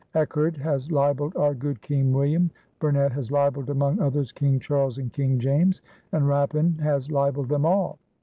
Echard 0.15 0.57
has 0.57 0.91
libelled 0.91 1.35
our 1.35 1.53
good 1.53 1.79
King 1.83 2.11
William; 2.11 2.49
Burnet 2.79 3.11
has 3.11 3.29
libelled 3.31 3.69
among 3.69 3.99
others, 3.99 4.31
King 4.31 4.59
Charles 4.59 4.97
and 4.97 5.13
King 5.13 5.37
James; 5.37 5.83
and 6.11 6.27
Rapin 6.27 6.79
has 6.79 7.11
libelled 7.11 7.49
them 7.49 7.67
all. 7.67 7.99